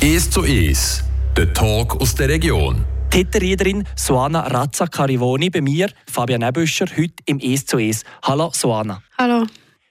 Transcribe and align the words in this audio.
1 0.00 0.30
zu 0.30 0.42
1, 0.42 1.02
der 1.36 1.52
Talk 1.52 2.00
aus 2.00 2.14
der 2.14 2.28
Region. 2.28 2.84
Titelreiterin 3.10 3.82
Suana 3.96 4.46
Razza 4.46 4.86
Carivoni 4.86 5.50
bei 5.50 5.60
mir, 5.60 5.90
Fabian 6.08 6.42
Ebüscher, 6.42 6.86
heute 6.96 7.14
im 7.26 7.40
1 7.42 7.66
zu 7.66 7.78
1. 7.78 8.04
Hallo 8.22 8.52
Suana. 8.54 9.02
Hallo. 9.18 9.44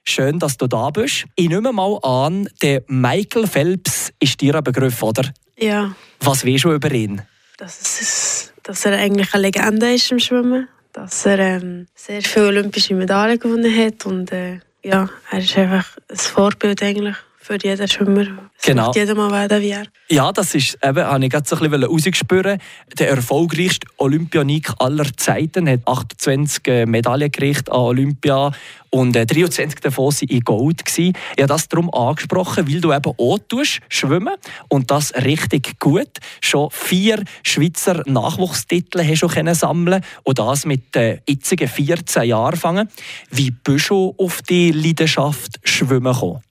Schön, 0.04 0.38
dass 0.38 0.56
du 0.56 0.66
da 0.66 0.88
bist. 0.88 1.26
Ich 1.36 1.50
nehme 1.50 1.74
mal 1.74 1.98
an, 2.02 2.48
der 2.62 2.84
Michael 2.86 3.46
Phelps 3.46 4.10
ist 4.18 4.40
dir 4.40 4.54
ein 4.54 4.64
Begriff, 4.64 5.02
oder? 5.02 5.30
Ja. 5.58 5.94
Was 6.20 6.46
weißt 6.46 6.64
du 6.64 6.72
über 6.72 6.90
ihn? 6.90 7.20
Das 7.58 8.00
ist, 8.00 8.54
dass 8.62 8.86
er 8.86 8.92
eigentlich 8.98 9.34
eine 9.34 9.42
Legende 9.42 9.92
ist 9.92 10.10
im 10.10 10.20
Schwimmen. 10.20 10.68
Dass 10.94 11.26
er 11.26 11.38
ähm, 11.38 11.86
sehr 11.94 12.22
viele 12.22 12.46
olympische 12.46 12.94
Medaillen 12.94 13.38
gewonnen 13.38 13.76
hat. 13.76 14.06
Und 14.06 14.32
äh, 14.32 14.60
ja, 14.82 15.10
er 15.30 15.38
ist 15.38 15.58
einfach 15.58 15.98
ein 16.08 16.16
Vorbild 16.16 16.82
eigentlich 16.82 17.16
für 17.48 17.58
jeden 17.62 17.88
Schwimmer. 17.88 18.26
Es 18.58 18.66
Genau. 18.66 18.86
macht 18.86 18.96
jeder 18.96 19.14
mal 19.14 19.30
werden 19.30 19.62
wie 19.62 19.70
er. 19.70 19.84
Ja, 20.10 20.30
das 20.32 20.54
ist 20.54 20.78
eben, 20.84 21.02
habe 21.04 21.24
ich 21.24 21.30
gerade 21.30 21.48
so 21.48 21.56
ein 21.56 21.70
bisschen 21.70 21.84
rausgespürt. 21.84 22.60
Der 22.98 23.08
erfolgreichste 23.08 23.86
Olympionik 23.96 24.70
aller 24.78 25.06
Zeiten 25.16 25.68
hat 25.68 25.80
28 25.86 26.66
äh, 26.68 26.86
Medaillen 26.86 27.30
gekriegt 27.30 27.70
an 27.70 27.78
Olympia 27.78 28.52
und 28.90 29.16
äh, 29.16 29.24
23 29.24 29.80
davon 29.80 30.06
waren 30.12 30.28
in 30.28 30.40
Gold. 30.40 30.82
Ich 30.98 31.14
habe 31.38 31.46
das 31.46 31.68
darum 31.68 31.92
angesprochen, 31.92 32.68
weil 32.68 32.80
du 32.80 32.92
eben 32.92 33.12
auch 33.16 33.38
tust, 33.48 33.80
schwimmen 33.88 34.34
und 34.68 34.90
das 34.90 35.14
richtig 35.14 35.78
gut. 35.78 36.10
Schon 36.42 36.70
vier 36.70 37.22
Schweizer 37.42 38.02
Nachwuchstitel 38.06 39.02
hast 39.02 39.22
du 39.22 39.28
können 39.28 39.54
sammeln 39.54 40.02
und 40.24 40.38
das 40.38 40.66
mit 40.66 40.94
den 40.94 41.20
jetzigen 41.26 41.68
14 41.68 42.24
Jahren 42.24 42.56
fangen. 42.56 42.88
Wie 43.30 43.50
bist 43.50 43.88
du 43.90 44.14
auf 44.18 44.42
die 44.42 44.72
Leidenschaft 44.72 45.60
Schwimmen 45.64 46.12
gekommen? 46.12 46.42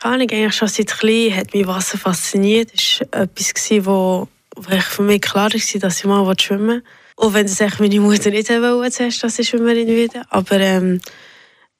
Keine 0.00 0.14
Ahnung, 0.14 0.30
eigentlich 0.30 0.54
schon 0.54 0.68
seit 0.68 0.98
klein 0.98 1.36
hat 1.36 1.54
mich 1.54 1.66
Wasser 1.66 1.98
fasziniert. 1.98 2.72
Das 2.72 3.00
war 3.12 3.22
etwas, 3.22 3.54
gewesen, 3.54 3.86
wo, 3.86 4.28
wo 4.56 4.80
für 4.80 5.02
mich 5.02 5.20
klar 5.20 5.52
war, 5.52 5.80
dass 5.80 5.98
ich 5.98 6.04
mal 6.04 6.38
schwimmen 6.38 6.68
will. 6.68 6.82
Auch 7.16 7.34
wenn 7.34 7.46
das 7.46 7.78
meine 7.80 8.00
Mutter 8.00 8.30
nicht 8.30 8.48
wollte, 8.48 8.90
zuerst, 8.92 9.24
dass 9.24 9.38
ich 9.38 9.48
Schwimmerin 9.48 9.88
werde. 9.88 10.22
Aber 10.30 10.60
ähm, 10.60 11.00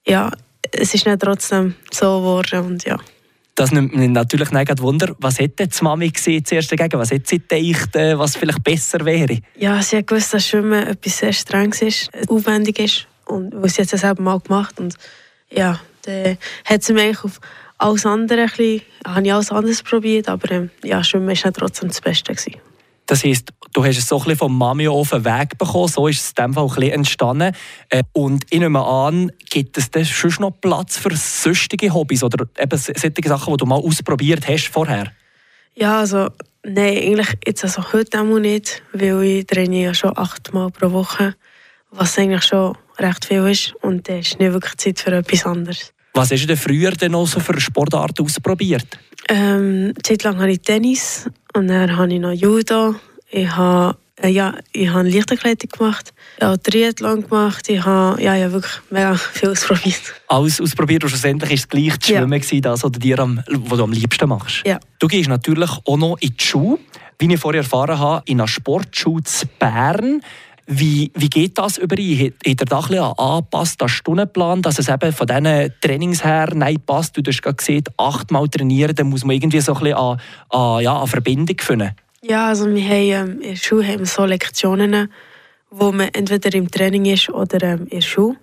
ja, 0.05 0.33
es 0.73 0.95
ist 0.95 1.07
dann 1.07 1.19
trotzdem 1.19 1.75
so 1.93 2.19
geworden. 2.19 2.67
Und 2.67 2.85
ja. 2.85 2.99
Das 3.55 3.71
nimmt 3.71 3.95
mich 3.95 4.09
natürlich 4.09 4.51
nicht 4.51 4.83
Wunder. 4.83 5.15
Was 5.19 5.39
hätte 5.39 5.69
die 5.69 5.85
Mami 5.85 6.11
gesehen 6.11 6.45
zuerst 6.45 6.73
dagegen? 6.73 6.99
Was 6.99 7.13
hätte 7.13 7.29
sie 7.29 7.39
gedacht, 7.39 7.95
äh, 7.95 8.19
was 8.19 8.37
vielleicht 8.37 8.65
besser 8.65 9.05
wäre? 9.05 9.39
Ja, 9.57 9.81
sie 9.81 9.99
hat 9.99 10.09
gewusst, 10.09 10.35
dass 10.35 10.47
Schwimmen 10.47 10.87
etwas 10.87 11.19
sehr 11.19 11.33
Strenges 11.33 11.83
ist, 11.83 12.11
aufwendig 12.29 12.79
ist. 12.81 13.07
Und 13.25 13.53
was 13.55 13.75
sie 13.75 13.83
hat 13.83 13.93
es 13.93 14.01
selber 14.01 14.23
mal 14.23 14.41
gemacht. 14.41 14.81
Und 14.81 14.95
ja, 15.51 15.79
dann 16.03 16.39
hat 16.65 16.83
sie 16.83 16.93
mich 16.93 17.05
eigentlich 17.05 17.25
auf 17.25 17.41
alles 17.79 18.05
andere, 18.05 18.43
ein 18.43 18.49
bisschen, 18.49 18.83
habe 19.07 19.27
ich 19.27 19.33
alles 19.33 19.51
anderes 19.51 19.83
probiert, 19.83 20.29
aber 20.29 20.51
ähm, 20.51 20.71
ja, 20.85 21.03
Schwimmen 21.03 21.29
war 21.29 21.53
trotzdem 21.53 21.89
das 21.89 22.01
Beste. 22.01 22.35
Gewesen. 22.35 22.61
Das 23.07 23.25
heisst, 23.25 23.55
du 23.73 23.85
hast 23.85 23.97
es 23.97 24.07
so 24.07 24.17
ein 24.17 24.25
bisschen 24.25 24.37
von 24.37 24.53
Mami 24.53 24.87
auf 24.87 25.11
den 25.11 25.25
Weg 25.25 25.57
bekommen. 25.57 25.89
So 25.89 26.09
ist 26.09 26.21
es 26.21 26.29
in 26.31 26.45
dem 26.45 26.55
Fall 26.55 26.65
ein 26.65 26.75
bisschen 26.75 26.93
entstanden. 26.93 27.55
Äh, 27.89 28.03
Und 28.13 28.45
ich 28.51 28.61
nehme 28.61 28.85
an, 28.85 29.33
gibt 29.49 29.79
es 29.79 29.91
denn 29.91 30.05
schon 30.05 30.35
noch 30.41 30.51
Platz 30.51 30.99
für 30.99 31.17
sonstige 31.17 31.95
Hobbys 31.95 32.23
oder 32.23 32.47
eben 32.59 32.79
solche 32.79 33.29
Sachen, 33.29 33.55
die 33.55 33.57
du 33.57 33.65
mal 33.65 33.77
ausprobiert 33.77 34.47
hast 34.47 34.69
vorher? 34.69 35.11
Ja, 35.75 36.01
also, 36.01 36.29
nein, 36.65 36.99
eigentlich 36.99 37.39
jetzt 37.47 37.65
also 37.65 37.93
heute 37.95 38.21
auch 38.21 38.39
nicht, 38.39 38.83
weil 38.93 39.23
ich 39.23 39.47
trainiere 39.47 39.87
ja 39.87 39.95
schon 39.95 40.19
achtmal 40.19 40.71
pro 40.71 40.93
Woche, 40.93 41.35
was 41.91 42.19
eigentlich 42.19 42.43
schon 42.43 42.77
recht 42.99 43.25
viel 43.25 43.47
ist 43.47 43.75
und 43.81 44.07
da 44.09 44.19
ist 44.19 44.39
nicht 44.39 44.53
wirklich 44.53 44.77
Zeit 44.77 44.99
für 44.99 45.13
etwas 45.13 45.47
anderes. 45.47 45.95
Was 46.15 46.31
hast 46.33 46.43
du 46.43 46.47
denn 46.47 46.57
früher 46.57 46.91
denn 46.93 47.13
noch 47.13 47.27
so 47.27 47.41
für 47.41 47.59
Sportarten 47.61 48.25
ausprobiert? 48.25 48.87
Ähm, 49.29 49.93
eine 49.95 49.95
Zeit 50.03 50.25
lang 50.25 50.39
habe 50.39 50.51
ich 50.53 50.61
Tennis 50.61 51.29
und 51.55 51.69
dann 51.69 51.97
habe 51.97 52.13
ich 52.13 52.21
noch 52.21 52.33
Judo. 52.33 52.95
Ich 53.31 53.49
habe, 53.49 53.97
äh, 54.23 54.29
ja, 54.29 54.55
ich 54.73 54.89
habe 54.89 55.09
Leichtathletik 55.09 55.73
gemacht. 55.73 56.13
Ich 56.39 56.45
habe 56.45 56.61
Triathlon 56.63 57.23
gemacht. 57.29 57.69
Ich 57.69 57.85
habe, 57.85 58.23
ja, 58.23 58.35
ich 58.37 58.43
habe 58.43 58.55
wirklich 58.55 58.73
mega 58.91 59.15
viel 59.33 59.51
ausprobiert. 59.51 60.01
Alles 60.29 60.61
ausprobiert 60.61 61.05
und 61.05 61.11
schlussendlich 61.11 61.51
war 61.51 61.57
es 61.57 61.69
gleich 61.69 61.99
das 61.99 62.09
Ja. 62.09 62.19
Schwimmen, 62.19 62.41
gewesen, 62.41 62.63
das, 62.63 62.83
was 62.83 62.93
du, 62.93 62.99
dir 62.99 63.19
am, 63.19 63.43
was 63.47 63.79
du 63.79 63.85
am 63.85 63.93
liebsten 63.93 64.29
machst. 64.29 64.63
Ja. 64.67 64.81
Du 64.99 65.07
gehst 65.09 65.29
natürlich 65.29 65.71
auch 65.85 65.97
noch 65.97 66.17
in 66.21 66.35
die 66.37 66.45
Schule, 66.45 66.79
wie 67.19 67.33
ich 67.33 67.41
vorher 67.41 67.63
erfahren 67.63 67.99
habe, 67.99 68.23
in 68.27 68.41
einer 68.41 68.49
Sportschule 68.49 69.25
zu 69.25 69.47
Bern. 69.59 70.23
Wie, 70.71 71.11
wie 71.15 71.31
geht 71.31 71.57
das 71.57 71.79
überein? 71.79 72.19
Hat 72.19 72.35
hat 72.47 72.61
er 72.61 72.67
da 72.67 72.77
ein 72.77 72.89
bisschen 72.89 73.19
angepasst, 73.19 73.81
den 73.81 73.89
Stundenplan, 73.89 74.61
dass 74.61 74.79
es 74.79 74.91
eben 74.91 75.13
von 75.15 75.27
diesen 75.27 75.73
Trainings 75.81 76.23
her 76.23 76.55
nicht 76.55 76.85
passt? 76.85 77.17
Du 77.17 77.23
hast 77.27 77.43
gerade 77.43 77.57
gesehen, 77.57 77.85
achtmal 77.97 78.49
trainieren, 78.49 78.95
dann 78.95 79.09
muss 79.09 79.25
man 79.25 79.35
irgendwie 79.35 79.61
so 79.61 79.73
ein 79.73 79.81
bisschen 79.81 79.97
an, 79.97 80.21
an, 80.51 80.83
ja, 80.83 80.95
an 80.95 81.07
Verbindung 81.07 81.57
finden. 81.59 81.93
Ja, 82.21 82.49
also 82.49 82.67
wir 82.67 82.83
haben 82.83 83.31
ähm, 83.31 83.41
in 83.41 83.51
der 83.51 83.57
Schule 83.57 83.87
haben 83.87 84.01
wir 84.01 84.07
so 84.07 84.27
Lektionen, 84.27 85.11
wo 85.71 85.91
man 85.91 86.09
entweder 86.13 86.53
im 86.55 86.71
Training 86.71 87.07
ist 87.07 87.31
oder 87.31 87.63
ähm, 87.63 87.87
in 87.87 88.01
der 88.01 88.07
Schule. 88.07 88.37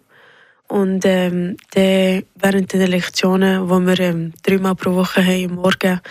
Und 0.68 1.06
ähm, 1.06 1.57
dann 1.75 2.24
während 2.34 2.74
den 2.74 2.88
Lektionen, 2.88 3.69
wo 3.69 3.80
wir 3.80 4.00
ähm, 4.00 4.34
dreimal 4.42 4.74
pro 4.74 4.96
Woche 4.96 5.24
haben, 5.24 5.52
am 5.52 5.56
Morgen, 5.57 6.02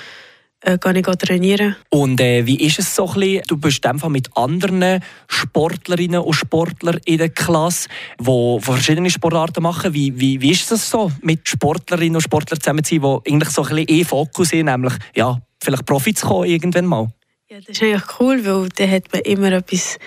äh, 0.65 0.79
gehe 0.79 0.99
ich 0.99 1.05
trainieren. 1.05 1.77
Und 1.91 2.21
äh, 2.21 2.47
wie 2.47 2.57
ist 2.57 2.79
es 2.79 2.95
so 2.95 3.07
ein 3.09 3.21
bisschen? 3.21 3.43
Du 3.49 3.57
bist 3.57 3.85
Fall 3.85 4.11
mit 4.11 4.35
anderen 4.37 5.03
Sportlerinnen 5.29 6.21
und 6.21 6.33
Sportlern 6.33 6.99
in 7.05 7.19
der 7.19 7.29
Klasse, 7.29 7.89
die 8.19 8.57
verschiedene 8.61 9.11
Sportarten 9.11 9.63
machen. 9.63 9.93
Wie, 9.93 10.19
wie, 10.19 10.41
wie 10.41 10.51
ist 10.51 10.71
es 10.73 10.89
so, 10.89 11.13
mit 11.21 11.47
Sportlerinnen 11.49 12.17
und 12.17 12.23
Sportlern 12.23 12.61
zusammen 12.61 12.85
zu 12.85 12.95
sein, 12.95 13.03
die 13.03 13.33
eigentlich 13.33 13.51
so 13.51 13.63
ein 13.63 13.69
bisschen 13.69 13.89
eh 13.89 14.05
Fokus 14.05 14.49
sind, 14.49 14.67
nämlich 14.67 14.95
ja, 15.15 15.39
vielleicht 15.63 15.87
Profi 15.87 16.15
zu 16.15 16.27
kommen 16.27 16.49
irgendwann 16.49 16.87
mal? 16.87 17.09
Ja, 17.51 17.59
das 17.59 17.69
ist 17.69 17.83
eigentlich 17.83 18.21
cool, 18.21 18.45
weil 18.45 18.69
dann 18.71 18.91
hat 18.91 19.13
man 19.13 19.21
immer 19.23 19.53
etwas 19.53 19.99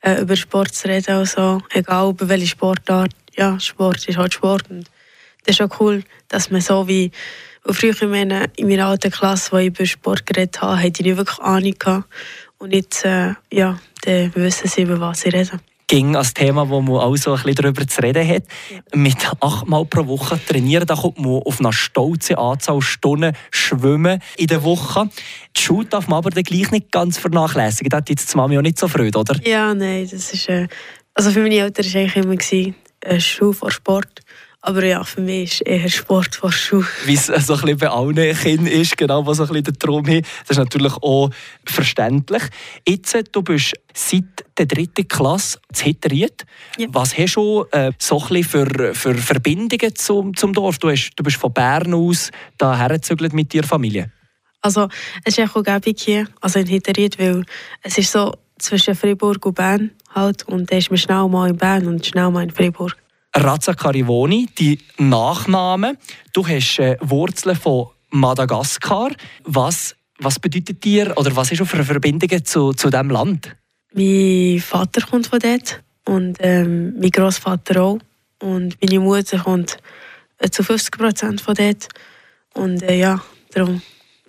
äh, 0.00 0.22
über 0.22 0.36
Sport 0.36 0.74
zu 0.74 0.88
reden. 0.88 1.16
Also, 1.16 1.60
egal 1.74 2.10
über 2.10 2.28
welche 2.28 2.46
Sportart. 2.46 3.12
Ja, 3.36 3.60
Sport 3.60 4.08
ist 4.08 4.16
halt 4.16 4.32
Sport. 4.32 4.70
Und 4.70 4.90
das 5.44 5.56
ist 5.56 5.62
auch 5.62 5.80
cool, 5.80 6.02
dass 6.28 6.50
man 6.50 6.60
so 6.60 6.88
wie 6.88 7.10
weil 7.68 7.74
früher 7.74 8.02
in 8.02 8.10
meiner, 8.10 8.46
in 8.56 8.68
meiner 8.68 8.86
alten 8.86 9.10
Klasse, 9.10 9.52
wo 9.52 9.58
ich 9.58 9.66
über 9.66 9.84
Sport 9.84 10.24
geredet 10.24 10.62
habe, 10.62 10.78
hatte 10.78 11.00
ich 11.00 11.06
nicht 11.06 11.16
wirklich 11.18 11.38
Ahnung. 11.38 11.74
Gehabt. 11.78 12.08
Und 12.56 12.74
jetzt, 12.74 13.04
äh, 13.04 13.34
ja, 13.52 13.78
dann 14.04 14.34
wissen 14.34 14.68
sie, 14.68 14.82
über 14.82 14.98
was 15.00 15.20
sie 15.20 15.28
reden. 15.28 15.60
ging 15.86 16.16
als 16.16 16.34
Thema, 16.34 16.68
wo 16.68 16.80
man 16.80 16.96
auch 16.96 17.16
so 17.16 17.32
ein 17.32 17.36
bisschen 17.36 17.54
darüber 17.56 17.86
zu 17.86 18.02
reden 18.02 18.26
hat. 18.26 18.44
Mit 18.94 19.16
achtmal 19.40 19.84
pro 19.84 20.06
Woche 20.06 20.38
trainieren, 20.44 20.86
da 20.86 20.94
kommt 20.94 21.18
man 21.18 21.42
auf 21.42 21.60
eine 21.60 21.72
stolze 21.72 22.38
Anzahl 22.38 22.80
Stunden 22.80 23.34
schwimmen 23.50 24.20
in 24.36 24.46
der 24.46 24.62
Woche. 24.64 25.08
Die 25.56 25.60
Schule 25.60 25.86
darf 25.86 26.08
man 26.08 26.18
aber 26.18 26.30
dann 26.30 26.44
gleich 26.44 26.70
nicht 26.70 26.90
ganz 26.90 27.18
vernachlässigen. 27.18 27.90
Das 27.90 27.98
hat 27.98 28.10
jetzt 28.10 28.32
die 28.32 28.36
Mami 28.36 28.58
auch 28.58 28.62
nicht 28.62 28.78
so 28.78 28.88
Freude, 28.88 29.18
oder? 29.18 29.38
Ja, 29.46 29.74
nein, 29.74 30.08
das 30.10 30.32
ist... 30.32 30.48
Äh, 30.48 30.68
also 31.14 31.30
für 31.30 31.40
meine 31.40 31.56
Eltern 31.56 31.84
war 31.84 32.00
eigentlich 32.00 32.16
immer 32.16 32.36
gewesen, 32.36 32.74
äh, 33.00 33.20
Schule 33.20 33.52
vor 33.52 33.70
Sport. 33.70 34.20
Aber 34.60 34.84
ja, 34.84 35.04
für 35.04 35.20
mich 35.20 35.60
ist 35.60 35.60
eher 35.60 35.88
Sport 35.88 36.40
Schule. 36.50 36.86
Wie 37.04 37.14
es 37.14 37.26
so 37.26 37.32
ein 37.32 37.60
bisschen 37.60 37.78
bei 37.78 37.88
allen 37.88 38.36
Kindern 38.36 38.66
ist, 38.66 38.96
genau, 38.96 39.24
was 39.24 39.36
so 39.36 39.44
ein 39.44 39.48
bisschen 39.48 39.64
den 39.64 39.78
Traum 39.78 40.06
haben. 40.06 40.22
Das 40.22 40.50
ist 40.50 40.58
natürlich 40.58 40.94
auch 40.94 41.30
verständlich. 41.64 42.42
Jetzt, 42.86 43.14
äh, 43.14 43.22
du 43.30 43.42
bist 43.42 43.74
seit 43.94 44.24
der 44.58 44.66
dritten 44.66 45.06
Klasse 45.06 45.58
zu 45.72 45.84
Hitteried. 45.84 46.44
Ja. 46.76 46.88
Was 46.90 47.16
hast 47.16 47.36
du 47.36 47.66
äh, 47.70 47.92
so 47.98 48.20
ein 48.20 48.28
bisschen 48.28 48.66
für, 48.66 48.94
für 48.94 49.14
Verbindungen 49.14 49.94
zum, 49.94 50.36
zum 50.36 50.52
Dorf? 50.52 50.78
Du, 50.78 50.90
hast, 50.90 51.12
du 51.14 51.22
bist 51.22 51.36
von 51.36 51.52
Bern 51.52 51.94
aus 51.94 52.30
hierher 52.60 52.98
mit 53.32 53.54
deiner 53.54 53.66
Familie. 53.66 54.10
Also 54.60 54.88
es 55.24 55.38
ist 55.38 55.56
auch 55.56 55.62
gäbig 55.62 56.00
hier, 56.00 56.26
also 56.40 56.58
in 56.58 56.66
Hitteried, 56.66 57.16
weil 57.20 57.44
es 57.82 57.96
ist 57.96 58.10
so 58.10 58.34
zwischen 58.58 58.96
Freiburg 58.96 59.46
und 59.46 59.54
Bern 59.54 59.92
halt 60.12 60.42
und 60.48 60.70
dann 60.70 60.78
ist 60.78 60.90
man 60.90 60.98
schnell 60.98 61.28
mal 61.28 61.48
in 61.48 61.56
Bern 61.56 61.86
und 61.86 62.04
schnell 62.04 62.28
mal 62.30 62.42
in 62.42 62.50
Freiburg. 62.50 62.96
Razza 63.34 63.74
Carivoni, 63.74 64.48
die 64.58 64.78
Nachname. 64.98 65.96
Du 66.32 66.46
hast 66.46 66.78
äh, 66.78 66.96
Wurzeln 67.00 67.56
von 67.56 67.88
Madagaskar. 68.10 69.10
Was, 69.44 69.94
was 70.18 70.38
bedeutet 70.38 70.82
dir 70.84 71.12
oder 71.16 71.34
was 71.36 71.50
hast 71.50 71.60
du 71.60 71.64
für 71.64 71.84
Verbindungen 71.84 72.44
zu, 72.44 72.72
zu 72.72 72.90
diesem 72.90 73.10
Land? 73.10 73.56
Mein 73.92 74.60
Vater 74.60 75.02
kommt 75.02 75.26
von 75.26 75.38
dort 75.38 75.82
und 76.04 76.38
ähm, 76.40 76.94
mein 76.98 77.10
Großvater 77.10 77.82
auch. 77.82 77.98
Und 78.40 78.76
meine 78.82 79.00
Mutter 79.00 79.38
kommt 79.38 79.78
äh, 80.38 80.48
zu 80.48 80.62
50 80.62 80.96
Prozent 80.96 81.40
von 81.40 81.54
dort. 81.54 81.88
Und 82.54 82.82
äh, 82.82 82.98
ja, 82.98 83.20
darum 83.52 83.82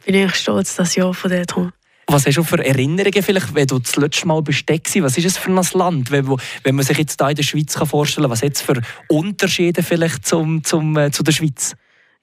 bin 0.06 0.16
ich 0.16 0.36
stolz, 0.36 0.76
dass 0.76 0.96
ich 0.96 1.04
auch 1.04 1.14
von 1.14 1.32
dort 1.32 1.54
komme. 1.54 1.74
Was 2.12 2.26
hast 2.26 2.38
du 2.38 2.44
für 2.44 2.66
Erinnerungen, 2.66 3.22
vielleicht, 3.22 3.54
wenn 3.54 3.68
du 3.68 3.78
das 3.78 3.96
letzte 3.96 4.28
Mal 4.28 4.42
bist? 4.42 4.68
Was 4.68 5.16
ist 5.16 5.26
es 5.26 5.38
für 5.38 5.52
ein 5.52 5.64
Land? 5.74 6.10
Wenn, 6.10 6.28
wenn 6.64 6.74
man 6.74 6.84
sich 6.84 6.98
jetzt 6.98 7.22
hier 7.22 7.30
in 7.30 7.36
der 7.36 7.44
Schweiz 7.44 7.76
vorstellen 7.76 8.24
kann, 8.24 8.32
was 8.32 8.42
hat 8.42 8.56
es 8.56 8.62
für 8.62 8.82
Unterschiede 9.10 9.84
vielleicht 9.84 10.26
zum, 10.26 10.64
zum, 10.64 10.98
äh, 10.98 11.12
zu 11.12 11.22
der 11.22 11.34
Schweiz? 11.34 11.76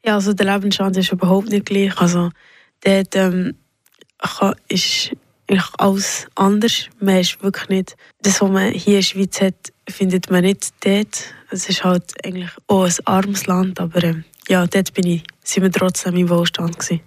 Ja, 0.04 0.14
also 0.14 0.32
der 0.32 0.52
Lebensstand 0.52 0.96
ist 0.96 1.12
überhaupt 1.12 1.50
nicht 1.50 1.66
gleich. 1.66 1.96
Also 1.98 2.30
dort 2.80 3.14
ähm, 3.14 3.54
ist 4.68 5.12
eigentlich 5.48 5.70
alles 5.78 6.26
anders. 6.34 6.88
Man 6.98 7.18
ist 7.18 7.40
wirklich 7.44 7.68
nicht... 7.68 7.96
Das, 8.22 8.40
was 8.40 8.50
man 8.50 8.72
hier 8.72 8.86
in 8.86 8.94
der 8.94 9.02
Schweiz 9.02 9.40
hat, 9.40 9.72
findet 9.88 10.32
man 10.32 10.42
nicht 10.42 10.68
dort. 10.80 11.32
Es 11.52 11.68
ist 11.68 11.84
halt 11.84 12.12
eigentlich 12.24 12.50
auch 12.66 12.86
ein 12.86 12.94
armes 13.04 13.46
Land, 13.46 13.78
aber 13.78 14.02
ähm, 14.02 14.24
ja, 14.48 14.66
dort 14.66 14.92
bin 14.94 15.06
ich, 15.06 15.22
sind 15.44 15.62
wir 15.62 15.70
trotzdem 15.70 16.16
im 16.16 16.28
Wohlstand 16.28 16.76
gewesen. 16.76 17.02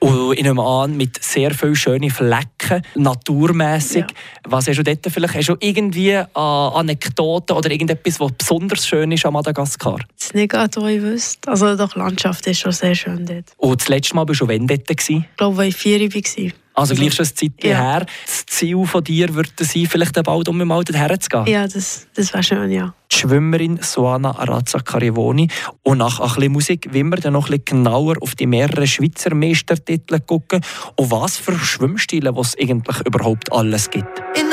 Und 0.00 0.32
ich 0.32 0.42
nehme 0.42 0.62
an, 0.62 0.96
mit 0.96 1.22
sehr 1.22 1.52
vielen 1.52 1.76
schönen 1.76 2.10
Flecken, 2.10 2.82
naturmässig. 2.94 4.06
Ja. 4.08 4.16
Was 4.44 4.66
hast 4.66 4.78
du 4.78 4.82
dort 4.82 5.06
vielleicht? 5.06 5.34
Hast 5.34 5.48
du 5.50 5.56
irgendwie 5.60 6.10
äh, 6.10 6.26
Anekdoten 6.34 7.54
oder 7.54 7.70
irgendetwas, 7.70 8.18
was 8.18 8.32
besonders 8.32 8.86
schön 8.86 9.12
ist 9.12 9.26
an 9.26 9.34
Madagaskar? 9.34 9.98
Das 10.16 10.28
ist 10.28 10.34
nicht 10.34 10.54
was 10.54 10.76
ich 10.76 11.02
wüsste. 11.02 11.50
Also 11.50 11.76
doch, 11.76 11.92
die 11.92 11.98
Landschaft 11.98 12.46
ist 12.46 12.60
schon 12.60 12.72
sehr 12.72 12.94
schön 12.94 13.26
dort. 13.26 13.52
Und 13.58 13.80
das 13.80 13.88
letzte 13.88 14.16
Mal 14.16 14.26
warst 14.26 14.40
du 14.40 14.48
wann 14.48 14.66
dort? 14.66 14.90
Ich 14.90 15.22
glaube, 15.36 15.60
als 15.60 15.68
ich 15.68 15.76
vier 15.76 16.00
war. 16.00 16.52
Also 16.74 16.94
gleich 16.94 17.14
schon 17.14 17.26
eine 17.26 17.34
Zeit 17.34 17.64
ja. 17.64 17.78
her. 17.78 18.06
Das 18.24 18.46
Ziel 18.46 18.86
von 18.86 19.04
dir 19.04 19.34
würde 19.34 19.50
sein, 19.58 19.86
vielleicht 19.86 20.22
bald 20.22 20.48
um 20.48 20.58
mal 20.58 20.84
herzugehen? 20.84 21.46
Ja, 21.46 21.66
das, 21.66 22.06
das 22.14 22.32
wäre 22.32 22.42
schön, 22.42 22.70
ja. 22.70 22.94
Die 23.10 23.16
Schwimmerin 23.16 23.80
Suana 23.82 24.38
Arazza 24.38 24.78
Carivoni. 24.78 25.48
Und 25.82 25.98
nach 25.98 26.20
ein 26.20 26.28
bisschen 26.28 26.52
Musik 26.52 26.94
wollen 26.94 27.10
wir 27.10 27.16
dann 27.16 27.32
noch 27.32 27.50
ein 27.50 27.60
bisschen 27.60 27.82
genauer 27.84 28.16
auf 28.20 28.34
die 28.34 28.46
mehreren 28.46 28.86
Schweizer 28.86 29.34
Meistertitel 29.34 30.20
gucken 30.20 30.60
und 30.96 31.10
was 31.10 31.36
für 31.36 31.58
Schwimmstile 31.58 32.32
es 32.38 32.56
eigentlich 32.58 33.00
überhaupt 33.04 33.52
alles 33.52 33.90
gibt. 33.90 34.22
In 34.40 34.48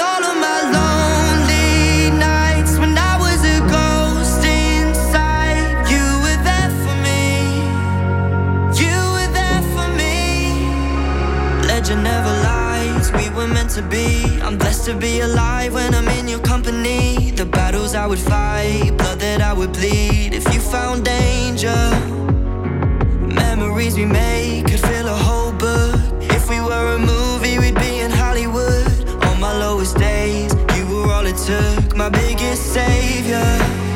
to 13.77 13.83
be. 13.83 14.41
I'm 14.41 14.57
blessed 14.57 14.85
to 14.85 14.95
be 14.95 15.19
alive 15.19 15.73
when 15.73 15.93
I'm 15.93 16.07
in 16.07 16.27
your 16.27 16.39
company. 16.39 17.31
The 17.31 17.45
battles 17.45 17.93
I 17.93 18.07
would 18.07 18.17
fight, 18.19 18.97
blood 18.97 19.19
that 19.19 19.39
I 19.39 19.53
would 19.53 19.71
bleed. 19.73 20.33
If 20.33 20.51
you 20.51 20.59
found 20.59 21.05
danger, 21.05 21.77
memories 23.21 23.95
we 23.95 24.05
made 24.05 24.65
could 24.67 24.79
fill 24.79 25.07
a 25.07 25.19
whole 25.27 25.51
book. 25.51 25.99
If 26.21 26.49
we 26.49 26.59
were 26.59 26.95
a 26.95 26.99
movie, 26.99 27.59
we'd 27.59 27.75
be 27.75 27.99
in 27.99 28.09
Hollywood. 28.09 28.87
On 29.25 29.39
my 29.39 29.53
lowest 29.55 29.95
days, 29.97 30.51
you 30.75 30.83
were 30.87 31.13
all 31.13 31.27
it 31.27 31.37
took. 31.37 31.95
My 31.95 32.09
biggest 32.09 32.73
savior. 32.73 33.86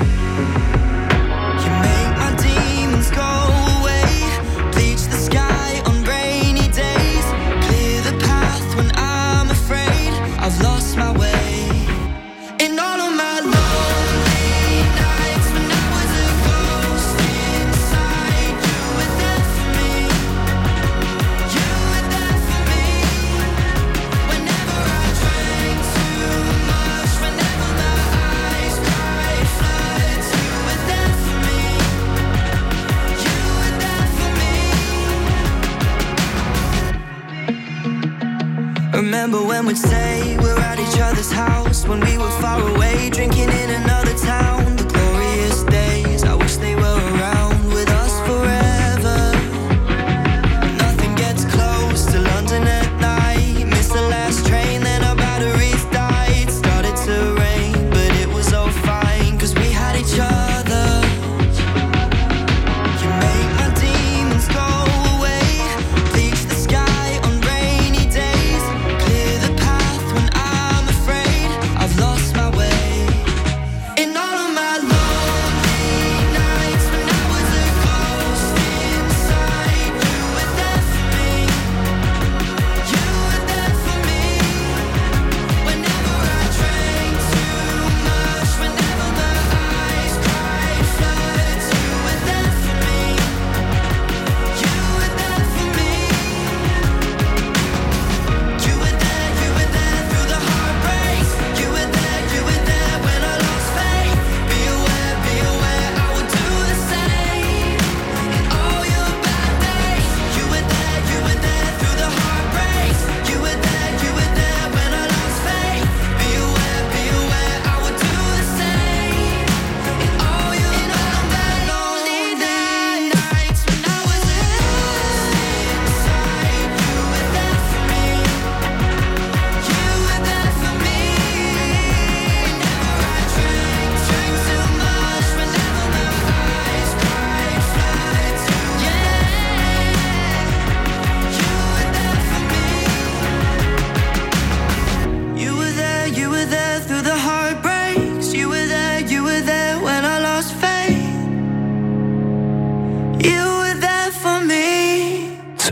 Remember 39.32 39.48
when 39.48 39.66
we'd 39.66 39.78
say 39.78 40.36
we're 40.40 40.60
at 40.60 40.78
each 40.78 41.00
other's 41.00 41.32
house 41.32 41.88
when 41.88 42.02
we 42.02 42.18
were 42.18 42.30
far 42.42 42.60
away, 42.76 43.10
drinking 43.10 43.48
in 43.48 43.70
another 43.70 43.88
town. 43.88 43.91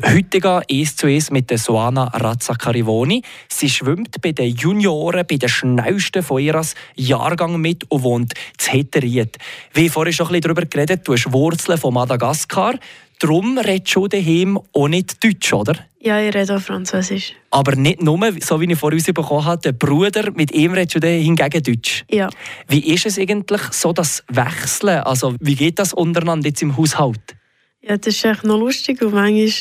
Das 0.01 0.13
heutige 0.13 0.61
1 0.69 0.95
zu 0.95 1.07
1 1.07 1.31
mit 1.31 1.49
der 1.49 1.57
Soana 1.57 2.05
Razzacarivoni. 2.05 3.21
Sie 3.49 3.69
schwimmt 3.69 4.21
bei 4.21 4.31
den 4.31 4.55
Junioren, 4.55 5.25
bei 5.27 5.35
den 5.35 5.49
schnellsten 5.49 6.23
von 6.23 6.41
ihres 6.41 6.75
Jahrgang 6.95 7.59
mit 7.59 7.83
und 7.89 8.03
wohnt 8.03 8.33
in 8.33 8.71
Heteriet. 8.71 9.37
Wie 9.73 9.89
vorhin 9.89 10.13
schon 10.13 10.27
ein 10.27 10.33
bisschen 10.33 10.53
darüber 10.53 10.65
geredet, 10.65 11.05
du 11.05 11.13
hast 11.13 11.33
Wurzeln 11.33 11.77
von 11.77 11.93
Madagaskar. 11.93 12.75
Darum 13.19 13.57
redest 13.57 13.93
du 13.93 14.07
daheim 14.07 14.59
auch 14.71 14.87
nicht 14.87 15.21
Deutsch, 15.21 15.51
oder? 15.51 15.75
Ja, 15.99 16.21
ich 16.21 16.33
rede 16.33 16.55
auch 16.55 16.61
Französisch. 16.61 17.33
Aber 17.51 17.75
nicht 17.75 18.01
nur, 18.01 18.17
so 18.39 18.61
wie 18.61 18.71
ich 18.71 18.79
vorhin 18.79 19.03
bekommen 19.13 19.43
habe, 19.43 19.61
der 19.61 19.73
Bruder, 19.73 20.31
mit 20.31 20.53
ihm 20.53 20.73
redest 20.73 21.03
du 21.03 21.07
hingegen 21.07 21.61
Deutsch. 21.63 22.05
Ja. 22.09 22.29
Wie 22.69 22.93
ist 22.93 23.05
es 23.05 23.19
eigentlich 23.19 23.61
so, 23.71 23.91
das 23.91 24.23
Wechseln? 24.29 24.99
Also, 24.99 25.35
wie 25.41 25.55
geht 25.55 25.77
das 25.77 25.91
untereinander 25.91 26.47
jetzt 26.47 26.61
im 26.61 26.77
Haushalt? 26.77 27.35
Ja, 27.81 27.97
das 27.97 28.15
ist 28.15 28.25
echt 28.25 28.43
noch 28.43 28.59
lustig. 28.59 29.01
Und 29.01 29.13
manchmal 29.13 29.51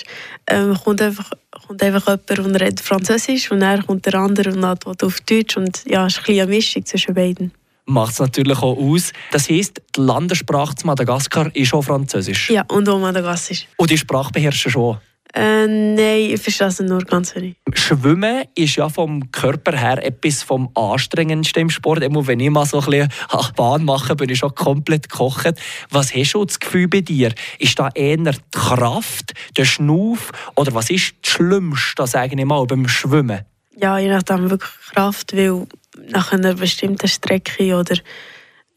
ähm, 0.48 0.76
kommt, 0.82 1.00
einfach, 1.00 1.30
kommt 1.66 1.82
einfach 1.82 2.18
jemand 2.28 2.46
und 2.46 2.56
redet 2.56 2.80
Französisch 2.80 3.50
und 3.50 3.60
dann 3.60 3.86
kommt 3.86 4.06
der 4.06 4.14
andere 4.14 4.52
und 4.52 4.64
antwortet 4.64 5.04
auf 5.04 5.20
Deutsch. 5.20 5.56
Und 5.56 5.84
ja, 5.86 6.06
es 6.06 6.14
ist 6.14 6.18
ein 6.20 6.24
bisschen 6.24 6.40
eine 6.42 6.50
Mischung 6.50 6.84
zwischen 6.84 7.14
beiden. 7.14 7.52
Macht 7.86 8.12
es 8.12 8.18
natürlich 8.18 8.58
auch 8.58 8.76
aus. 8.76 9.12
Das 9.30 9.48
heisst, 9.48 9.80
die 9.96 10.00
Landessprache 10.00 10.74
zu 10.74 10.86
Madagaskar 10.86 11.54
ist 11.54 11.72
auch 11.72 11.82
Französisch. 11.82 12.50
Ja, 12.50 12.64
und 12.68 12.88
auch 12.88 12.98
Madagassisch. 12.98 13.66
Und 13.76 13.90
die 13.90 13.96
Sprache 13.96 14.30
beherrschst 14.32 14.66
du 14.66 14.70
schon. 14.70 14.98
Äh, 15.34 15.66
nein, 15.66 16.30
ich 16.32 16.40
verstehe 16.40 16.68
es 16.68 16.80
nur 16.80 17.00
ganz 17.00 17.34
wenig. 17.34 17.56
Schwimmen 17.74 18.44
ist 18.54 18.76
ja 18.76 18.88
vom 18.88 19.30
Körper 19.30 19.76
her 19.76 20.04
etwas 20.04 20.42
vom 20.42 20.70
anstrengendsten 20.74 21.62
im 21.62 21.70
Sport. 21.70 22.02
Immer 22.02 22.26
wenn 22.26 22.40
ich 22.40 22.50
mal 22.50 22.64
so 22.64 22.80
ein 22.80 22.86
bisschen 22.86 23.08
Bahn 23.56 23.84
mache, 23.84 24.16
bin 24.16 24.30
ich 24.30 24.38
schon 24.38 24.54
komplett 24.54 25.08
gekocht. 25.10 25.54
Was 25.90 26.14
hast 26.14 26.32
du 26.32 26.44
das 26.44 26.58
Gefühl 26.58 26.88
bei 26.88 27.02
dir? 27.02 27.32
Ist 27.58 27.78
da 27.78 27.90
eher 27.94 28.16
die 28.16 28.32
Kraft, 28.52 29.34
der 29.56 29.64
Schnuff 29.64 30.32
oder 30.56 30.72
was 30.74 30.88
ist 30.90 31.14
das 31.22 31.32
Schlimmste, 31.32 32.06
sage 32.06 32.34
ich 32.38 32.44
mal, 32.44 32.64
beim 32.66 32.88
Schwimmen? 32.88 33.40
Ja, 33.76 33.98
je 33.98 34.08
nachdem 34.08 34.50
wirklich 34.50 34.72
Kraft, 34.92 35.36
weil 35.36 35.66
nach 36.10 36.32
einer 36.32 36.54
bestimmten 36.54 37.06
Strecke 37.06 37.76
oder 37.76 37.96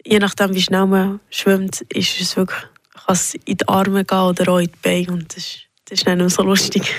je 0.05 0.19
nachdem, 0.19 0.53
wie 0.53 0.61
schnell 0.61 0.85
man 0.85 1.19
schwimmt, 1.29 1.81
ist 1.89 2.19
es 2.19 2.35
wirklich, 2.35 2.61
kann 3.05 3.15
es 3.15 3.35
in 3.45 3.57
die 3.57 3.67
Arme 3.67 4.03
gehen 4.05 4.19
oder 4.19 4.51
auch 4.51 4.59
in 4.59 4.67
die 4.67 4.79
Beine 4.81 5.13
und 5.13 5.35
das 5.35 5.61
das 5.91 5.99
ist 5.99 6.07
nicht 6.07 6.29
so 6.29 6.43
lustig. 6.43 6.95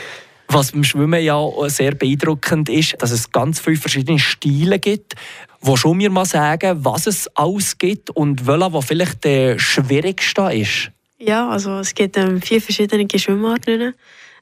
Was 0.48 0.72
beim 0.72 0.84
Schwimmen 0.84 1.22
ja 1.22 1.42
sehr 1.68 1.94
beeindruckend 1.94 2.68
ist, 2.68 2.94
dass 2.98 3.10
es 3.10 3.30
ganz 3.30 3.58
viele 3.58 3.76
verschiedene 3.76 4.18
Stile 4.18 4.78
gibt. 4.78 5.14
Wo 5.60 5.76
schon 5.76 5.96
mir 5.96 6.10
mal 6.10 6.26
sagen, 6.26 6.84
was 6.84 7.06
es 7.06 7.26
alles 7.34 7.78
gibt 7.78 8.10
und 8.10 8.46
welcher, 8.46 8.72
was 8.72 8.84
vielleicht 8.84 9.24
der 9.24 9.58
schwierigste 9.58 10.42
ist? 10.52 10.90
Ja, 11.18 11.48
also 11.48 11.78
es 11.78 11.94
gibt 11.94 12.18
ähm, 12.18 12.42
vier 12.42 12.60
verschiedene 12.60 13.06
Schwimmarten. 13.16 13.94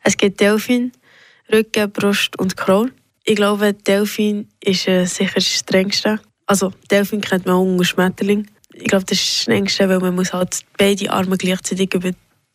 Es 0.03 0.17
gibt 0.17 0.41
Delfin, 0.41 0.93
Rücken, 1.53 1.93
Brust 1.93 2.37
und 2.39 2.57
Crawl. 2.57 2.91
Ich 3.25 3.37
glaube, 3.37 3.75
Delfin 3.75 4.49
ist 4.65 4.89
äh, 4.89 5.05
sicher 5.05 5.35
das 5.37 5.47
strengste. 5.47 6.19
Also 6.47 6.73
Delfin 6.91 7.21
kennt 7.21 7.47
man 7.47 7.55
auch 7.55 7.63
unter 7.63 7.85
Schmetterling. 7.85 8.49
Ich 8.73 8.89
glaube, 8.89 9.05
das 9.05 9.19
ist 9.19 9.29
das 9.29 9.43
strengste, 9.43 9.89
weil 9.89 10.01
man 10.01 10.17
muss 10.17 10.33
halt 10.33 10.61
beide 10.77 11.11
Arme 11.11 11.37
gleichzeitig 11.37 11.95
über, 11.95 12.11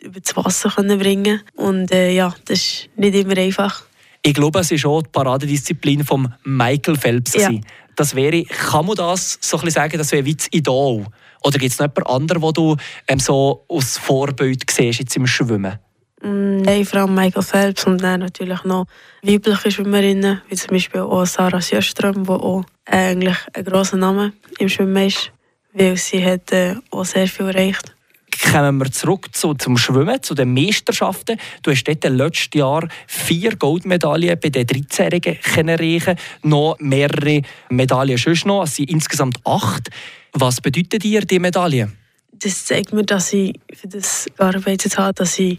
über 0.06 0.20
das 0.20 0.36
Wasser 0.36 0.70
können 0.70 1.00
bringen 1.00 1.42
Und 1.56 1.92
äh, 1.92 2.12
ja, 2.12 2.34
das 2.46 2.60
ist 2.60 2.90
nicht 2.96 3.16
immer 3.16 3.38
einfach. 3.38 3.84
Ich 4.22 4.34
glaube, 4.34 4.60
es 4.60 4.72
ist 4.72 4.86
auch 4.86 5.02
die 5.02 5.10
Paradedisziplin 5.10 6.04
von 6.04 6.34
Michael 6.44 6.98
Phelps. 6.98 7.36
Ja. 7.36 7.52
Das 7.96 8.16
wäre, 8.16 8.44
kann 8.44 8.86
man 8.86 8.96
das 8.96 9.38
so 9.42 9.58
ein 9.58 9.66
bisschen 9.66 9.82
sagen, 9.82 9.98
das 9.98 10.12
wäre 10.12 10.26
wie 10.26 10.36
das 10.36 10.48
Idol? 10.52 11.06
Oder 11.44 11.58
gibt 11.60 11.72
es 11.72 11.80
noch 11.80 11.86
jemand 11.86 12.08
anderen, 12.08 12.42
den 12.42 12.54
du 12.54 12.76
ähm, 13.08 13.20
so 13.20 13.66
als 13.70 13.98
Vorbild 13.98 14.70
siehst 14.70 15.00
jetzt 15.00 15.16
im 15.16 15.28
Schwimmen? 15.28 15.78
Mm, 16.22 16.62
nein, 16.62 16.86
vor 16.86 17.02
allem 17.02 17.14
Michael 17.14 17.44
Phelps 17.44 17.86
und 17.86 18.02
dann 18.02 18.22
natürlich 18.22 18.64
noch 18.64 18.88
weibliche 19.22 19.72
Schwimmerinnen, 19.72 20.42
wie 20.50 20.56
zum 20.56 20.70
Beispiel 20.72 21.02
auch 21.02 21.26
Sarah 21.26 21.62
Sjöström, 21.62 22.24
die 22.24 22.30
auch 22.32 22.64
eigentlich 22.86 23.38
ein 23.54 23.64
grosser 23.64 23.98
Name 23.98 24.34
im 24.58 24.70
Schwimmen 24.70 25.08
ist, 25.08 25.32
weil 25.74 25.96
sie 25.98 26.26
hat 26.26 26.52
äh, 26.52 26.76
auch 26.90 27.06
sehr 27.06 27.28
viel 27.28 27.48
erreicht 27.48 27.95
kommen 28.40 28.78
wir 28.78 28.92
zurück 28.92 29.28
zu, 29.34 29.54
zum 29.54 29.78
Schwimmen, 29.78 30.22
zu 30.22 30.34
den 30.34 30.54
Meisterschaften. 30.54 31.38
Du 31.64 31.72
hast 31.72 31.84
dort 31.84 32.04
letztes 32.04 32.50
Jahr 32.54 32.88
vier 33.08 33.56
Goldmedaillen 33.56 34.40
bei 34.40 34.50
den 34.50 34.66
13-Jährigen 34.66 35.38
erreichen 35.68 36.18
noch 36.44 36.78
mehrere 36.80 37.42
Medaillen 37.70 38.18
schon 38.18 38.36
noch, 38.46 38.64
es 38.64 38.76
sind 38.76 38.90
insgesamt 38.90 39.40
acht. 39.46 39.90
Was 40.34 40.62
bedeutet 40.62 41.04
dir 41.04 41.22
die 41.22 41.40
Medaille? 41.40 41.92
Das 42.32 42.66
zeigt 42.66 42.94
mir, 42.94 43.04
dass 43.04 43.32
ich 43.34 43.60
für 43.74 43.88
das 43.88 44.28
gearbeitet 44.38 44.98
habe, 44.98 45.14
dass 45.14 45.40
ich 45.40 45.58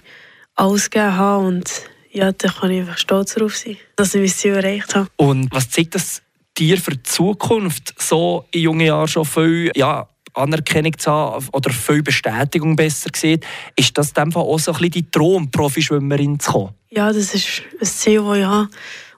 alles 0.55 0.91
gegeben 0.91 1.17
habe 1.17 1.47
und 1.47 1.71
ja, 2.11 2.33
da 2.33 2.49
kann 2.49 2.71
ich 2.71 2.81
einfach 2.81 2.99
stolz 2.99 3.35
darauf 3.35 3.57
sein, 3.57 3.77
dass 3.97 4.15
ich 4.15 4.21
mein 4.21 4.31
Ziel 4.31 4.55
erreicht 4.55 4.95
habe. 4.95 5.09
Und 5.17 5.49
was 5.53 5.71
zeigt 5.71 5.95
das 5.95 6.23
dir 6.57 6.79
für 6.79 6.93
die 6.93 7.03
Zukunft, 7.03 7.95
so 7.99 8.47
in 8.51 8.63
jungen 8.63 8.87
Jahren 8.87 9.09
schon 9.09 9.25
viel 9.25 9.71
ja, 9.75 10.09
Anerkennung 10.37 10.97
zu 10.99 11.11
haben 11.11 11.49
oder 11.53 11.73
viel 11.73 12.03
Bestätigung 12.03 12.77
besser 12.77 13.11
sieht, 13.15 13.45
ist 13.77 13.97
das 13.97 14.13
dann 14.13 14.35
auch 14.35 14.59
so 14.59 14.73
ein 14.73 14.79
bisschen 14.79 14.91
die 14.91 15.11
Traum, 15.11 15.51
Profischwimmerin 15.51 16.39
zu 16.39 16.53
kommen? 16.53 16.75
Ja, 16.91 17.13
das 17.13 17.35
ist 17.35 17.63
ein 17.81 17.87
Ziel, 17.87 18.23
das 18.23 18.39
ich 18.39 18.45
habe. 18.45 18.69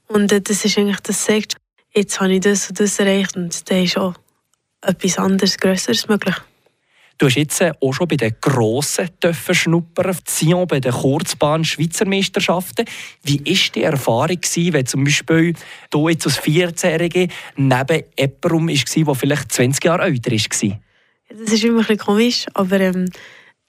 Und 0.09 0.33
äh, 0.33 0.41
das 0.41 0.65
ist 0.65 0.79
eigentlich 0.79 1.01
das 1.01 1.25
sagt, 1.25 1.57
jetzt 1.95 2.21
habe 2.21 2.35
ich 2.35 2.41
das 2.41 2.69
und 2.71 2.81
das 2.81 2.99
erreicht 2.99 3.37
und 3.37 3.71
dann 3.71 3.85
ist 3.85 3.99
auch 3.99 4.15
etwas 4.81 5.19
anderes, 5.19 5.59
Größeres 5.59 6.09
möglich. 6.09 6.37
Du 7.19 7.27
hast 7.27 7.35
jetzt 7.35 7.61
äh, 7.61 7.73
auch 7.81 7.93
schon 7.93 8.07
bei 8.07 8.15
den 8.15 8.37
grossen 8.41 9.11
dürfen 9.21 9.55
schnuppern, 9.55 10.17
Sion 10.25 10.69
bei 10.69 10.79
den 10.79 10.93
Kurzbahn 10.93 11.65
Schweizer 11.65 12.07
Meisterschaften. 12.07 12.85
Wie 13.25 13.45
war 13.45 13.73
die 13.75 13.83
Erfahrung, 13.83 14.39
wenn 14.73 14.87
zum 14.87 15.03
Beispiel 15.03 15.55
du 15.91 16.09
jetzt 16.09 16.27
als 16.27 16.41
14-Jährige 16.41 17.27
neben 17.57 18.05
jemandem 18.17 18.69
war, 18.69 19.05
der 19.05 19.15
vielleicht 19.17 19.53
20 19.53 19.85
Jahre 19.85 20.03
älter 20.05 20.31
war? 20.31 20.81
Das 21.29 21.53
ist 21.53 21.65
immer 21.65 21.81
ein 21.81 21.87
bisschen 21.87 21.99
komisch, 21.99 22.47
aber 22.55 22.81
ähm, 22.81 23.07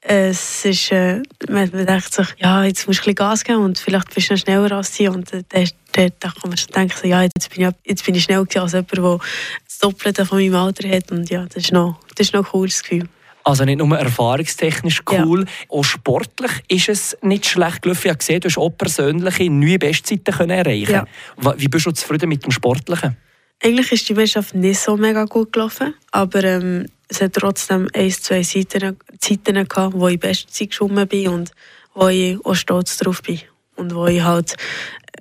es 0.01 0.63
ist, 0.63 0.91
äh, 0.91 1.21
man, 1.49 1.69
denkt 1.71 2.13
sich, 2.13 2.27
ja, 2.37 2.63
jetzt 2.63 2.87
musst 2.87 2.99
du 2.99 3.01
ein 3.01 3.15
bisschen 3.15 3.15
Gas 3.15 3.43
geben 3.43 3.59
und 3.59 3.77
vielleicht 3.77 4.13
bist 4.13 4.29
du 4.29 4.33
noch 4.33 4.41
schneller 4.41 4.71
als 4.71 4.95
sie. 4.95 5.09
Und 5.09 5.33
äh, 5.33 5.43
dann, 5.49 5.69
dann, 5.91 6.11
dann 6.19 6.33
kann 6.33 6.49
man 6.49 6.57
schon 6.57 6.71
denken, 6.73 7.07
ja, 7.07 7.23
jetzt 7.23 7.53
bin 7.53 7.67
ich, 7.67 7.75
jetzt 7.83 8.05
bin 8.05 8.15
ich 8.15 8.23
schneller 8.23 8.47
als 8.55 8.71
jemand, 8.71 8.91
der 8.91 9.19
das 9.65 9.79
Doppelte 9.79 10.25
von 10.25 10.39
meinem 10.39 10.55
Alter 10.55 10.87
hat. 10.89 11.11
Und 11.11 11.29
ja, 11.29 11.45
das 11.45 11.63
ist 11.63 11.73
noch, 11.73 11.99
das 12.15 12.27
ist 12.27 12.33
noch 12.33 12.45
ein 12.45 12.51
cooles 12.51 12.81
Gefühl. 12.81 13.09
Also 13.43 13.65
nicht 13.65 13.79
nur 13.79 13.97
erfahrungstechnisch 13.97 15.01
cool, 15.09 15.45
ja. 15.45 15.45
auch 15.69 15.83
sportlich 15.83 16.51
ist 16.67 16.89
es 16.89 17.17
nicht 17.21 17.45
schlecht 17.45 17.81
gelaufen. 17.81 18.01
Ich 18.03 18.09
habe 18.09 18.17
gesehen, 18.17 18.41
du 18.41 18.47
hast 18.47 18.57
auch 18.57 18.69
persönliche 18.69 19.49
neue 19.49 19.79
Bestzeiten 19.79 20.49
erreichen 20.49 20.91
ja. 20.91 21.55
Wie 21.57 21.67
bist 21.67 21.85
du 21.85 21.91
zufrieden 21.91 22.29
mit 22.29 22.43
dem 22.43 22.51
Sportlichen? 22.51 23.17
Eigentlich 23.61 23.91
ist 23.91 24.07
die 24.07 24.13
Meisterschaft 24.13 24.55
nicht 24.55 24.79
so 24.79 24.95
mega 24.97 25.25
gut 25.25 25.51
gelaufen, 25.51 25.93
aber 26.11 26.43
ähm, 26.43 26.85
es 27.09 27.21
hat 27.21 27.33
trotzdem 27.33 27.89
ein, 27.93 28.11
zwei 28.11 28.43
Zeiten, 28.43 28.97
Zeiten 29.19 29.67
gehabt, 29.67 29.93
wo 29.95 30.07
ich 30.07 30.19
Bestzeit 30.19 30.69
geschwommen 30.69 31.07
bin 31.07 31.27
und 31.29 31.51
wo 31.93 32.07
ich 32.07 32.37
auch 32.45 32.55
stolz 32.55 32.97
drauf 32.97 33.21
bin 33.23 33.41
und 33.75 33.93
wo 33.93 34.05
ich 34.07 34.21
halt 34.21 34.55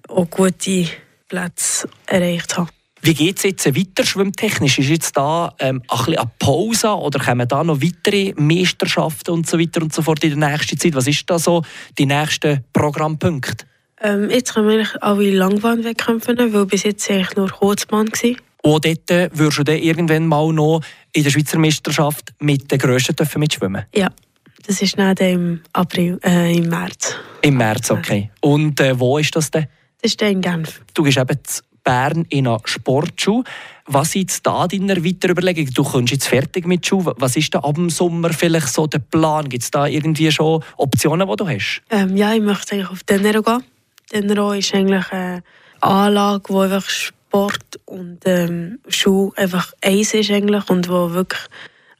auch 0.09 0.29
gute 0.31 0.87
Plätze 1.29 1.89
erreicht 2.07 2.57
habe. 2.57 2.71
Wie 3.01 3.15
geht 3.15 3.39
es 3.39 3.45
jetzt 3.45 3.67
weiter 3.67 4.05
schwimmtechnisch? 4.05 4.79
Ist 4.79 4.89
jetzt 4.89 5.17
da 5.17 5.55
ähm, 5.61 5.83
ein 5.89 5.99
bisschen 5.99 6.19
eine 6.19 6.31
Pause 6.39 6.89
oder 6.89 7.21
kommen 7.21 7.47
da 7.47 7.63
noch 7.63 7.81
weitere 7.81 8.35
Meisterschaften 8.37 9.31
und 9.31 9.49
so 9.49 9.59
weiter 9.59 9.83
und 9.83 9.95
so 9.95 10.03
fort 10.03 10.25
in 10.25 10.39
der 10.39 10.51
nächsten 10.51 10.79
Zeit? 10.79 10.95
Was 10.95 11.07
ist 11.07 11.31
da 11.31 11.39
so 11.39 11.63
die 11.97 12.07
nächsten 12.07 12.65
Programmpunkte? 12.73 13.67
Ähm, 14.01 14.31
jetzt 14.31 14.55
können 14.55 14.69
wir 14.69 14.75
eigentlich 14.75 15.03
alle 15.03 15.31
Langbahnwettkämpfe, 15.31 16.35
weil 16.53 16.67
bis 16.67 16.83
jetzt 16.83 17.09
eigentlich 17.11 17.37
nur 17.37 17.51
Kurzbahn 17.51 18.09
war. 18.09 18.48
Und 18.63 18.85
dort 18.85 19.11
äh, 19.11 19.31
würdest 19.33 19.59
du 19.59 19.65
dann 19.65 19.79
irgendwann 19.79 20.27
mal 20.27 20.53
noch 20.53 20.81
in 21.13 21.23
der 21.23 21.31
Schweizer 21.31 21.59
Meisterschaft 21.59 22.35
mit 22.41 22.71
den 22.71 22.79
Grössten 22.79 23.15
mitschwimmen 23.37 23.85
Ja, 23.95 24.11
das 24.67 24.83
ist 24.83 24.99
dann 24.99 25.17
im 25.17 25.61
April, 25.73 26.19
äh, 26.25 26.57
im 26.57 26.69
März. 26.69 27.17
Im 27.43 27.57
März, 27.57 27.91
okay. 27.91 28.31
Und 28.41 28.81
äh, 28.81 28.99
wo 28.99 29.19
ist 29.19 29.35
das 29.35 29.51
denn? 29.51 29.67
Das 30.03 30.13
ist 30.13 30.23
in 30.23 30.41
Genf. 30.41 30.83
Du 30.95 31.03
gehst 31.03 31.19
eben 31.19 31.39
zu 31.43 31.63
Bern 31.83 32.27
in 32.29 32.47
eine 32.47 32.59
Sportschule. 32.65 33.45
Was 33.87 34.13
sind 34.13 34.47
da 34.47 34.67
deine 34.67 35.03
weiter 35.03 35.31
Überlegungen? 35.31 35.73
Du 35.73 35.83
kommst 35.83 36.13
jetzt 36.13 36.29
fertig 36.29 36.67
mit 36.67 36.87
Schule. 36.87 37.15
Was 37.17 37.37
ist 37.37 37.55
da 37.55 37.61
ab 37.61 37.77
dem 37.77 37.89
Sommer 37.89 38.31
vielleicht 38.35 38.69
so 38.69 38.87
der 38.87 38.99
Plan? 38.99 39.49
Gibt 39.49 39.63
es 39.63 39.71
da 39.71 39.87
irgendwie 39.87 40.31
schon 40.31 40.63
Optionen, 40.77 41.27
die 41.27 41.37
du 41.37 41.49
hast? 41.49 41.83
Ähm, 41.89 42.15
ja, 42.15 42.35
ich 42.35 42.43
möchte 42.43 42.75
eigentlich 42.75 42.91
auf 42.91 43.03
Tenero 43.05 43.43
gehen. 43.43 43.65
Tenero 44.11 44.53
ist 44.53 44.75
eigentlich 44.75 45.11
eine 45.11 45.43
Anlage, 45.81 46.43
die 46.47 46.55
einfach 46.75 46.91
Sport 47.39 47.81
und 47.85 48.19
ähm, 48.25 48.81
Schule 48.89 49.31
einfach 49.37 49.73
eins 49.81 50.13
ist 50.15 50.31
eigentlich 50.31 50.69
und 50.69 50.89
wo 50.89 51.13
wirklich 51.13 51.41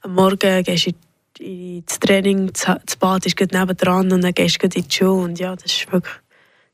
am 0.03 0.15
Morgen 0.15 0.65
gehst 0.65 0.89
du 0.89 1.45
ins 1.45 2.01
Training, 2.01 2.51
das 2.53 2.97
Bad 2.97 3.25
ist 3.25 3.37
gerade 3.37 3.57
nebendran 3.57 4.11
und 4.11 4.23
dann 4.23 4.35
gehst 4.35 4.61
du 4.61 4.67
in 4.67 4.71
die 4.71 4.85
Schule 4.91 5.25
und 5.25 5.39
ja, 5.39 5.55
das 5.55 5.67
ist 5.67 5.93
wirklich, 5.93 6.15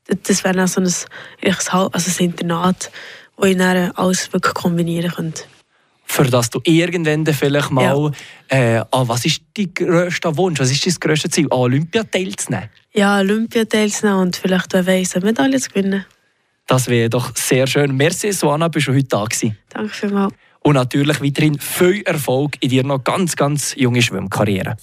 das 0.07 0.43
wäre 0.43 0.55
dann 0.55 0.67
so 0.67 0.81
ein, 0.81 0.85
also 0.85 1.89
ein 1.91 2.25
Internat, 2.25 2.91
wo 3.37 3.45
ich 3.45 3.57
dann 3.57 3.91
alles 3.91 4.33
wirklich 4.33 4.53
kombinieren 4.55 5.11
könnte. 5.11 5.43
Für 6.07 6.23
das 6.23 6.49
du 6.49 6.59
irgendwann 6.63 7.25
vielleicht 7.25 7.71
mal, 7.71 8.11
ja. 8.51 8.77
äh, 8.77 8.85
ah, 8.91 9.03
was 9.07 9.25
ist 9.25 9.41
dein 9.55 9.73
grösster 9.73 10.35
Wunsch, 10.37 10.59
was 10.59 10.71
ist 10.71 10.85
dein 10.85 10.93
grösstes 10.99 11.31
Ziel, 11.31 11.45
an 11.45 11.57
Olympia 11.57 12.03
teilzunehmen? 12.03 12.69
Ja, 12.93 13.19
Olympia 13.19 13.65
teilzunehmen 13.65 14.21
und 14.21 14.35
vielleicht, 14.35 14.73
wer 14.73 14.87
weiss, 14.87 15.15
eine 15.15 15.25
Medaille 15.25 15.59
zu 15.59 15.69
gewinnen. 15.69 16.05
Das 16.67 16.87
wäre 16.87 17.09
doch 17.09 17.35
sehr 17.35 17.67
schön. 17.67 17.95
Merci, 17.95 18.31
Suana, 18.31 18.67
bist 18.67 18.87
du 18.87 18.93
heute 18.93 19.03
da 19.03 19.23
gewesen. 19.23 19.57
Danke 19.69 19.93
vielmals. 19.93 20.33
Und 20.61 20.73
natürlich 20.73 21.21
weiterhin 21.21 21.59
viel 21.59 22.01
Erfolg 22.01 22.57
in 22.59 22.71
deiner 22.71 22.87
noch 22.87 23.03
ganz, 23.03 23.35
ganz 23.35 23.75
jungen 23.77 24.01
Schwimmkarriere. 24.01 24.73